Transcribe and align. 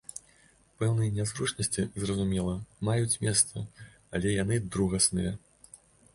Пэўныя 0.79 1.09
нязручнасці, 1.17 1.85
зразумела, 2.05 2.57
маюць 2.91 3.19
месца, 3.27 3.55
але 4.13 4.27
яны 4.43 4.55
другасныя. 4.79 5.31